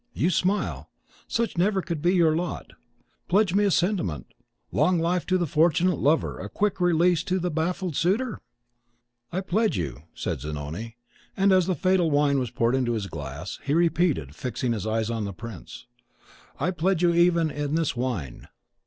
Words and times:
You 0.15 0.31
smile! 0.31 0.89
Such 1.27 1.59
never 1.59 1.79
could 1.83 2.01
be 2.01 2.15
your 2.15 2.35
lot. 2.35 2.73
Pledge 3.27 3.53
me 3.53 3.65
in 3.65 3.67
a 3.67 3.71
sentiment, 3.71 4.25
'Long 4.71 4.97
life 4.97 5.27
to 5.27 5.37
the 5.37 5.45
fortunate 5.45 5.99
lover, 5.99 6.39
a 6.39 6.49
quick 6.49 6.81
release 6.81 7.21
to 7.25 7.37
the 7.37 7.51
baffled 7.51 7.95
suitor'?" 7.95 8.41
"I 9.31 9.41
pledge 9.41 9.77
you," 9.77 10.01
said 10.15 10.41
Zanoni; 10.41 10.97
and, 11.37 11.51
as 11.51 11.67
the 11.67 11.75
fatal 11.75 12.09
wine 12.09 12.39
was 12.39 12.49
poured 12.49 12.73
into 12.73 12.93
his 12.93 13.05
glass, 13.05 13.59
he 13.63 13.75
repeated, 13.75 14.33
fixing 14.35 14.73
his 14.73 14.87
eyes 14.87 15.11
on 15.11 15.25
the 15.25 15.33
prince, 15.33 15.85
"I 16.59 16.71
pledge 16.71 17.03
you 17.03 17.13
even 17.13 17.51
in 17.51 17.75
this 17.75 17.95
wine!" 17.95 18.47